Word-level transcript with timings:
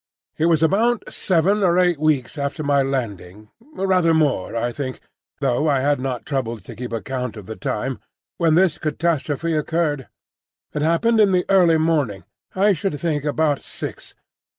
It 0.35 0.47
was 0.47 0.63
about 0.63 1.13
seven 1.13 1.61
or 1.61 1.77
eight 1.77 1.99
weeks 1.99 2.35
after 2.39 2.63
my 2.63 2.81
landing,—rather 2.81 4.15
more, 4.15 4.55
I 4.55 4.71
think, 4.71 4.99
though 5.41 5.67
I 5.69 5.81
had 5.81 5.99
not 5.99 6.25
troubled 6.25 6.63
to 6.63 6.75
keep 6.75 6.91
account 6.91 7.37
of 7.37 7.45
the 7.45 7.55
time,—when 7.55 8.55
this 8.55 8.79
catastrophe 8.79 9.53
occurred. 9.53 10.07
It 10.73 10.81
happened 10.81 11.19
in 11.19 11.33
the 11.33 11.45
early 11.49 11.77
morning—I 11.77 12.71
should 12.73 12.99
think 12.99 13.25
about 13.25 13.61
six. 13.61 14.15